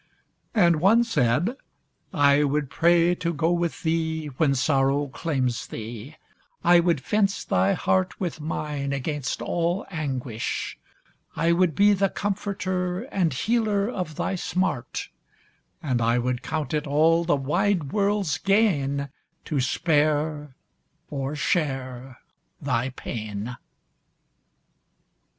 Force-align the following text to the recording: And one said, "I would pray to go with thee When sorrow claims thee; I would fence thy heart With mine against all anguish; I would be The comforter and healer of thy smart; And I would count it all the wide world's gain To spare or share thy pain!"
And 0.55 0.77
one 0.81 1.03
said, 1.03 1.55
"I 2.11 2.43
would 2.43 2.71
pray 2.71 3.13
to 3.13 3.31
go 3.35 3.51
with 3.51 3.83
thee 3.83 4.31
When 4.37 4.55
sorrow 4.55 5.09
claims 5.09 5.67
thee; 5.67 6.15
I 6.63 6.79
would 6.79 7.01
fence 7.03 7.43
thy 7.43 7.73
heart 7.73 8.19
With 8.19 8.41
mine 8.41 8.93
against 8.93 9.43
all 9.43 9.85
anguish; 9.91 10.75
I 11.35 11.51
would 11.51 11.75
be 11.75 11.93
The 11.93 12.09
comforter 12.09 13.01
and 13.11 13.31
healer 13.31 13.87
of 13.87 14.15
thy 14.15 14.33
smart; 14.33 15.09
And 15.83 16.01
I 16.01 16.17
would 16.17 16.41
count 16.41 16.73
it 16.73 16.87
all 16.87 17.23
the 17.23 17.35
wide 17.35 17.93
world's 17.93 18.39
gain 18.39 19.09
To 19.45 19.59
spare 19.61 20.55
or 21.11 21.35
share 21.35 22.17
thy 22.59 22.89
pain!" 22.89 23.55